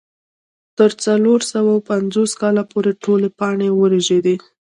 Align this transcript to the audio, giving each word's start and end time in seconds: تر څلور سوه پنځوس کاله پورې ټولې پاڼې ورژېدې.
تر 0.77 0.91
څلور 1.03 1.39
سوه 1.53 1.73
پنځوس 1.89 2.31
کاله 2.41 2.63
پورې 2.71 2.91
ټولې 3.03 3.29
پاڼې 3.39 3.69
ورژېدې. 3.73 4.35